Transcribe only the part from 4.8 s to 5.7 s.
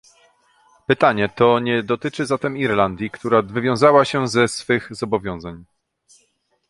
zobowiązań